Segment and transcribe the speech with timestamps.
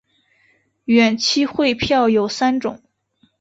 [0.85, 2.81] 远期汇票有三种。